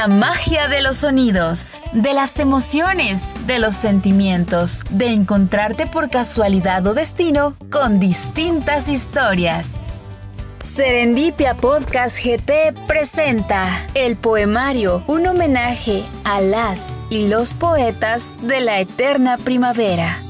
[0.00, 6.86] la magia de los sonidos, de las emociones, de los sentimientos, de encontrarte por casualidad
[6.86, 9.72] o destino con distintas historias.
[10.64, 16.80] Serendipia Podcast GT presenta el poemario, un homenaje a las
[17.10, 20.29] y los poetas de la eterna primavera.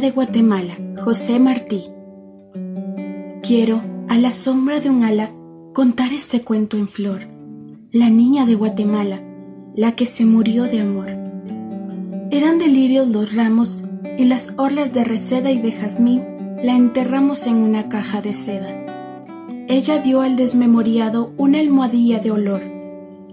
[0.00, 1.84] De Guatemala, José Martí.
[3.42, 5.30] Quiero, a la sombra de un ala,
[5.72, 7.22] contar este cuento en flor.
[7.92, 9.22] La niña de Guatemala,
[9.74, 11.08] la que se murió de amor.
[12.30, 13.80] Eran delirios los ramos
[14.18, 16.22] y las orlas de reseda y de jazmín
[16.62, 18.68] la enterramos en una caja de seda.
[19.66, 22.62] Ella dio al desmemoriado una almohadilla de olor.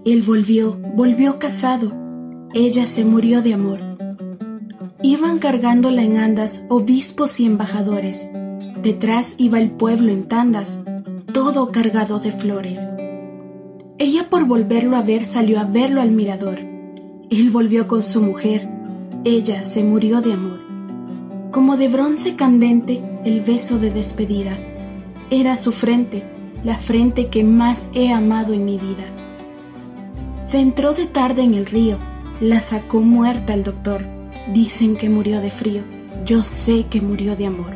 [0.06, 1.92] Él volvió, volvió casado.
[2.54, 3.80] Ella se murió de amor.
[5.06, 8.30] Iban cargándola en andas obispos y embajadores.
[8.80, 10.80] Detrás iba el pueblo en tandas,
[11.30, 12.88] todo cargado de flores.
[13.98, 16.58] Ella por volverlo a ver salió a verlo al mirador.
[17.30, 18.66] Él volvió con su mujer.
[19.24, 20.60] Ella se murió de amor.
[21.50, 24.56] Como de bronce candente el beso de despedida.
[25.28, 26.22] Era su frente,
[26.64, 29.04] la frente que más he amado en mi vida.
[30.40, 31.98] Se entró de tarde en el río,
[32.40, 34.14] la sacó muerta el doctor
[34.52, 35.82] Dicen que murió de frío,
[36.26, 37.74] yo sé que murió de amor.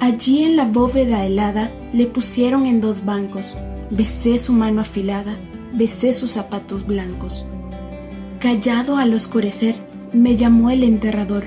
[0.00, 3.56] Allí en la bóveda helada le pusieron en dos bancos,
[3.90, 5.36] besé su mano afilada,
[5.72, 7.46] besé sus zapatos blancos.
[8.40, 9.76] Callado al oscurecer,
[10.12, 11.44] me llamó el enterrador.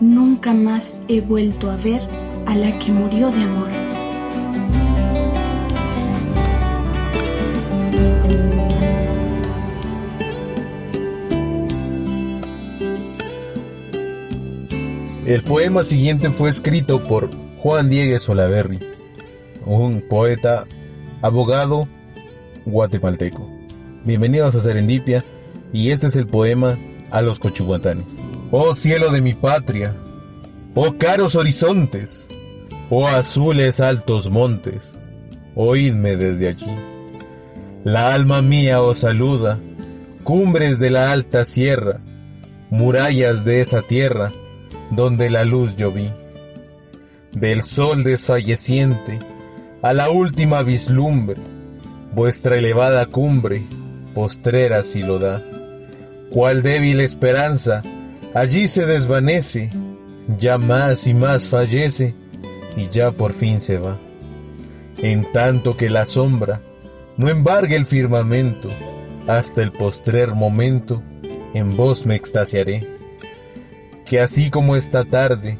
[0.00, 2.00] Nunca más he vuelto a ver
[2.46, 3.89] a la que murió de amor.
[15.30, 18.80] El poema siguiente fue escrito por Juan Diegues Olaverri,
[19.64, 20.64] un poeta,
[21.22, 21.86] abogado
[22.64, 23.48] guatemalteco.
[24.04, 25.22] Bienvenidos a Serendipia
[25.72, 26.76] y este es el poema
[27.12, 28.06] a los cochuguatanes.
[28.50, 29.94] Oh cielo de mi patria,
[30.74, 32.26] oh caros horizontes,
[32.90, 34.98] oh azules altos montes,
[35.54, 36.74] oídme desde aquí.
[37.84, 39.60] La alma mía os saluda,
[40.24, 42.00] cumbres de la alta sierra,
[42.68, 44.32] murallas de esa tierra,
[44.90, 46.10] donde la luz yo vi.
[47.32, 49.18] Del sol desfalleciente
[49.82, 51.40] a la última vislumbre,
[52.14, 53.64] vuestra elevada cumbre,
[54.14, 55.42] postrera si lo da.
[56.30, 57.82] Cual débil esperanza,
[58.34, 59.70] allí se desvanece,
[60.38, 62.14] ya más y más fallece,
[62.76, 63.98] y ya por fin se va.
[64.98, 66.60] En tanto que la sombra
[67.16, 68.68] no embargue el firmamento,
[69.26, 71.02] hasta el postrer momento,
[71.54, 72.99] en vos me extasiaré
[74.10, 75.56] que así como esta tarde,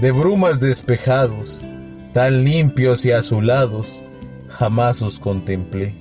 [0.00, 1.64] de brumas despejados,
[2.12, 4.04] tan limpios y azulados,
[4.48, 5.96] jamás os contemplé.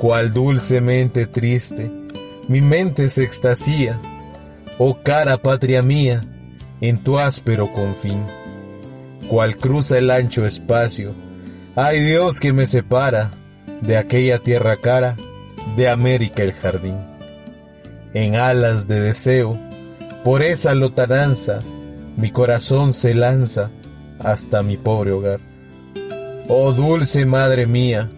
[0.00, 1.88] Cual dulcemente triste,
[2.48, 3.96] mi mente se extasía,
[4.76, 6.24] oh cara patria mía,
[6.80, 8.24] en tu áspero confín.
[9.30, 11.14] Cual cruza el ancho espacio,
[11.76, 13.30] ay Dios que me separa
[13.82, 15.14] de aquella tierra cara,
[15.76, 16.96] de América el jardín.
[18.14, 19.67] En alas de deseo,
[20.24, 21.62] por esa lotaranza
[22.16, 23.70] mi corazón se lanza
[24.18, 25.40] hasta mi pobre hogar.
[26.48, 28.10] Oh dulce madre mía,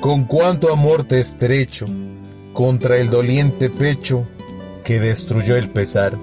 [0.00, 1.86] con cuánto amor te estrecho
[2.54, 4.26] contra el doliente pecho
[4.84, 6.16] que destruyó el pesar.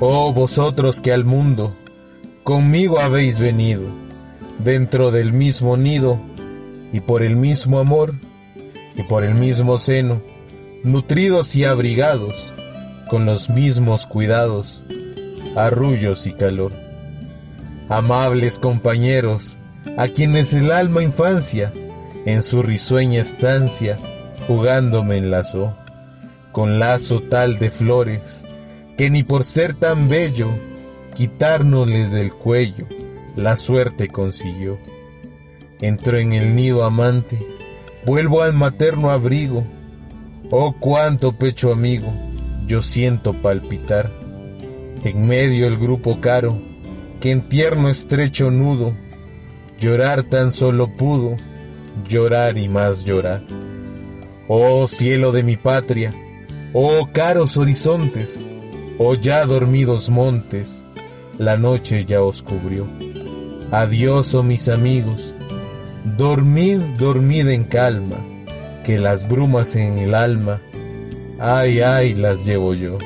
[0.00, 1.76] Oh vosotros que al mundo
[2.42, 3.84] conmigo habéis venido,
[4.58, 6.18] dentro del mismo nido
[6.92, 8.14] y por el mismo amor
[8.96, 10.20] y por el mismo seno,
[10.82, 12.53] nutridos y abrigados,
[13.08, 14.82] con los mismos cuidados,
[15.56, 16.72] arrullos y calor.
[17.88, 19.56] Amables compañeros,
[19.96, 21.70] a quienes el alma infancia,
[22.24, 23.98] en su risueña estancia,
[24.46, 25.76] jugando me enlazó,
[26.52, 28.44] con lazo tal de flores,
[28.96, 30.48] que ni por ser tan bello,
[31.14, 32.86] quitárnosles del cuello,
[33.36, 34.78] la suerte consiguió.
[35.80, 37.38] Entró en el nido amante,
[38.06, 39.64] vuelvo al materno abrigo,
[40.50, 42.12] oh cuánto pecho amigo,
[42.66, 44.10] yo siento palpitar.
[45.04, 46.58] En medio el grupo caro,
[47.20, 48.94] que en tierno estrecho nudo,
[49.78, 51.36] llorar tan solo pudo,
[52.08, 53.42] llorar y más llorar.
[54.48, 56.12] Oh cielo de mi patria,
[56.72, 58.40] oh caros horizontes,
[58.98, 60.84] oh ya dormidos montes,
[61.38, 62.84] la noche ya os cubrió.
[63.70, 65.34] Adiós, oh mis amigos,
[66.16, 68.16] dormid, dormid en calma,
[68.84, 70.60] que las brumas en el alma
[71.38, 72.98] Ay, ay, las llevo yo.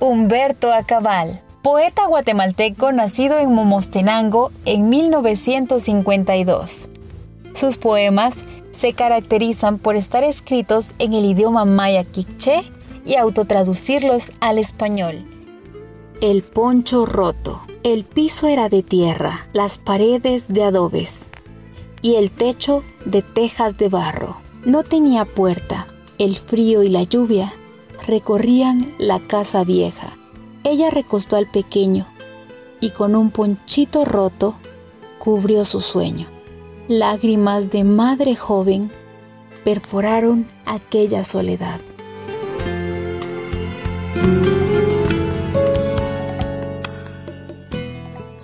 [0.00, 6.88] Humberto Acabal, poeta guatemalteco nacido en Momostenango en 1952.
[7.54, 8.36] Sus poemas
[8.72, 12.62] se caracterizan por estar escritos en el idioma maya quiché
[13.04, 15.26] y autotraducirlos al español
[16.22, 17.62] el poncho roto.
[17.82, 21.24] El piso era de tierra, las paredes de adobes
[22.00, 24.36] y el techo de tejas de barro.
[24.64, 25.88] No tenía puerta.
[26.18, 27.52] El frío y la lluvia
[28.06, 30.16] recorrían la casa vieja.
[30.62, 32.06] Ella recostó al pequeño
[32.80, 34.54] y con un ponchito roto
[35.18, 36.28] cubrió su sueño.
[36.86, 38.92] Lágrimas de madre joven
[39.64, 41.80] perforaron aquella soledad.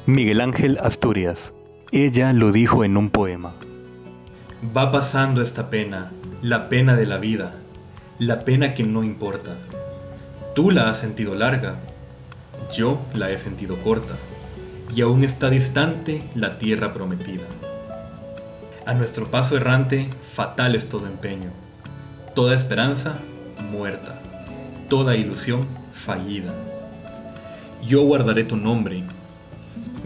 [0.09, 1.53] Miguel Ángel Asturias.
[1.93, 3.53] Ella lo dijo en un poema.
[4.75, 6.11] Va pasando esta pena,
[6.41, 7.55] la pena de la vida
[8.19, 9.53] la pena que no importa.
[10.55, 11.77] Tú la has sentido larga,
[12.73, 14.15] yo la he sentido corta,
[14.95, 17.45] y aún está distante la tierra prometida.
[18.87, 21.51] A nuestro paso errante, fatal es todo empeño,
[22.35, 23.19] toda esperanza
[23.71, 24.21] muerta,
[24.89, 26.55] toda ilusión fallida.
[27.87, 29.05] Yo guardaré tu nombre,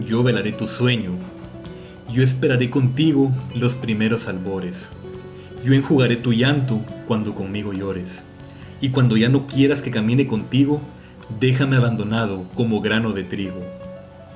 [0.05, 1.11] yo velaré tu sueño,
[2.11, 4.91] yo esperaré contigo los primeros albores
[5.63, 8.25] yo enjugaré tu llanto cuando conmigo llores.
[8.81, 10.81] Y cuando ya no quieras que camine contigo,
[11.39, 13.61] déjame abandonado como grano de trigo.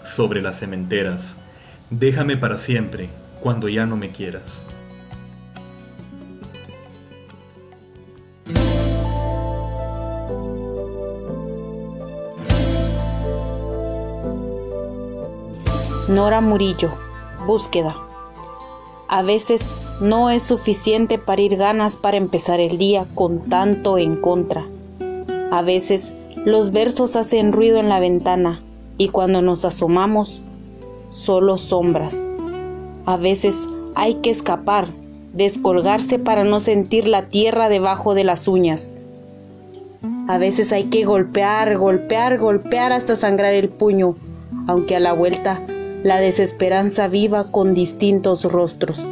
[0.05, 1.35] Sobre las cementeras,
[1.89, 3.09] déjame para siempre
[3.41, 4.63] cuando ya no me quieras.
[16.07, 16.89] Nora Murillo,
[17.45, 17.93] búsqueda.
[19.09, 24.65] A veces no es suficiente parir ganas para empezar el día con tanto en contra.
[25.51, 26.13] A veces
[26.45, 28.61] los versos hacen ruido en la ventana
[28.97, 30.41] y cuando nos asomamos,
[31.09, 32.25] solo sombras.
[33.05, 34.87] A veces hay que escapar,
[35.33, 38.93] descolgarse para no sentir la tierra debajo de las uñas.
[40.29, 44.15] A veces hay que golpear, golpear, golpear hasta sangrar el puño,
[44.67, 45.61] aunque a la vuelta
[46.03, 49.05] la desesperanza viva con distintos rostros.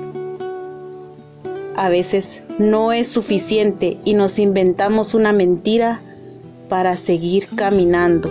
[1.75, 5.99] A veces no es suficiente y nos inventamos una mentira
[6.69, 8.29] para seguir caminando.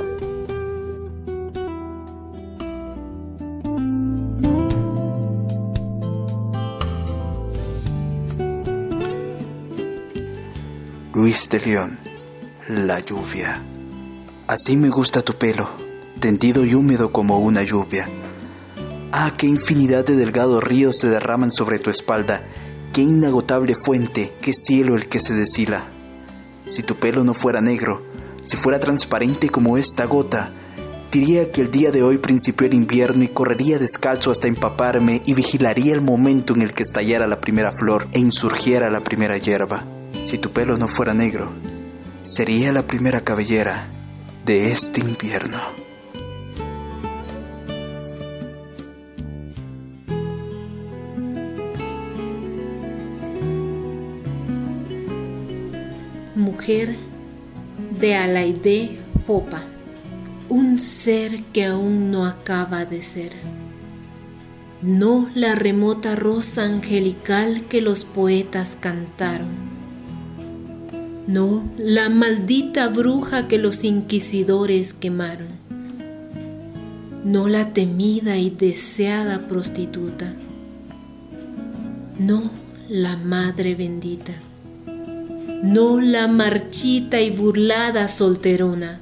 [11.13, 11.99] Luis de León,
[12.69, 13.63] la lluvia.
[14.47, 15.69] Así me gusta tu pelo,
[16.19, 18.09] tendido y húmedo como una lluvia
[19.17, 22.43] Ah, qué infinidad de delgados ríos se derraman sobre tu espalda,
[22.93, 25.85] qué inagotable fuente, qué cielo el que se deshila.
[26.65, 28.03] Si tu pelo no fuera negro,
[28.43, 30.51] si fuera transparente como esta gota,
[31.13, 35.35] diría que el día de hoy principió el invierno y correría descalzo hasta empaparme y
[35.35, 39.85] vigilaría el momento en el que estallara la primera flor e insurgiera la primera hierba.
[40.25, 41.53] Si tu pelo no fuera negro,
[42.25, 43.87] sería la primera cabellera
[44.45, 45.84] de este invierno.
[56.55, 56.95] Mujer
[57.99, 58.97] de Alaide
[59.27, 59.65] Fopa,
[60.49, 63.33] un ser que aún no acaba de ser.
[64.81, 69.49] No la remota rosa angelical que los poetas cantaron.
[71.27, 75.49] No la maldita bruja que los inquisidores quemaron.
[77.25, 80.33] No la temida y deseada prostituta.
[82.21, 82.49] No
[82.89, 84.35] la madre bendita
[85.65, 89.01] no la marchita y burlada solterona,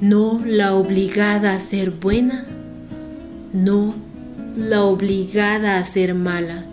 [0.00, 2.44] no la obligada a ser buena,
[3.52, 3.94] no
[4.56, 6.64] la obligada a ser mala,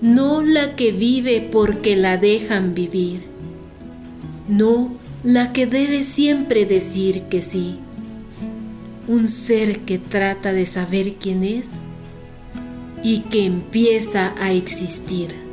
[0.00, 3.20] no la que vive porque la dejan vivir,
[4.48, 4.90] no
[5.22, 7.76] la que debe siempre decir que sí,
[9.06, 11.72] un ser que trata de saber quién es
[13.02, 15.47] y que empieza a existir.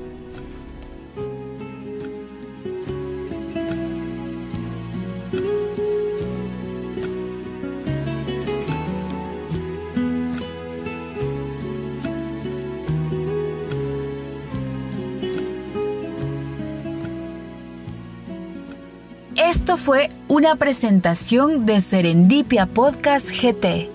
[19.65, 23.94] Esto fue una presentación de Serendipia Podcast GT.